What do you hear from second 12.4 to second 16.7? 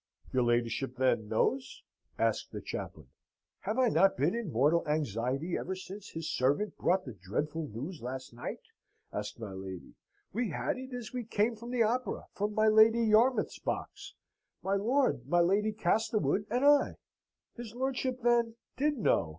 my Lady Yarmouth's box my lord, my Lady Castlewood, and